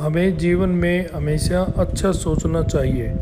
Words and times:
हमें 0.00 0.36
जीवन 0.36 0.68
में 0.68 1.06
हमेशा 1.14 1.60
अच्छा 1.78 2.12
सोचना 2.12 2.62
चाहिए। 2.62 3.12